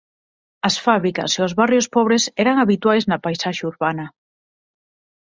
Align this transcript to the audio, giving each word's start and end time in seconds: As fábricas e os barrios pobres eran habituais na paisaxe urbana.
As 0.67 0.75
fábricas 0.85 1.31
e 1.37 1.39
os 1.47 1.53
barrios 1.59 1.87
pobres 1.95 2.23
eran 2.43 2.55
habituais 2.63 3.03
na 3.05 3.21
paisaxe 3.25 3.63
urbana. 3.71 4.05